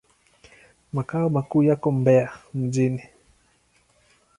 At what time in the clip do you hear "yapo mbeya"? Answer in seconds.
1.63-2.33